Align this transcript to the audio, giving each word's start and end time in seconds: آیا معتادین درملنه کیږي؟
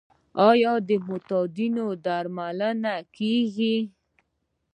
آیا 0.49 0.73
معتادین 1.07 1.75
درملنه 2.05 2.95
کیږي؟ 3.15 3.75